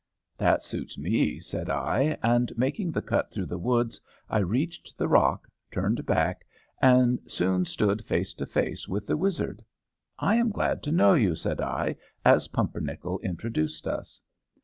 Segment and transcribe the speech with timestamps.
[0.35, 5.07] "That suits me," said I, and, making the cut through the woods, I reached the
[5.07, 6.43] rock, turned back,
[6.81, 9.63] and soon stood face to face with the wizard.
[10.17, 14.19] "I am glad to know you," said I, as Pumpernickel introduced us.